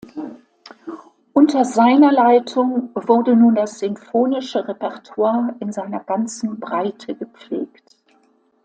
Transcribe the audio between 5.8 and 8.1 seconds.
ganzen Breite gepflegt.